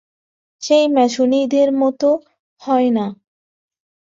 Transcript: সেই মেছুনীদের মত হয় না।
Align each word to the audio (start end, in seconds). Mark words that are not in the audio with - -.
সেই 0.61 0.85
মেছুনীদের 0.87 1.69
মত 1.73 2.01
হয় 2.61 2.89
না। 2.91 3.05